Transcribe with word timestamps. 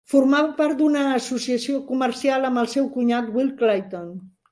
Formava 0.11 0.53
part 0.59 0.77
d'una 0.77 1.01
associació 1.17 1.81
comercial 1.89 2.47
amb 2.49 2.63
el 2.63 2.71
seu 2.73 2.87
cunyat 2.97 3.29
Will 3.37 3.53
Clayton. 3.61 4.09